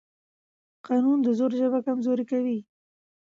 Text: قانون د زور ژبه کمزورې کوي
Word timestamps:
قانون 0.87 1.17
د 1.23 1.27
زور 1.37 1.51
ژبه 1.59 1.79
کمزورې 1.87 2.25
کوي 2.31 2.59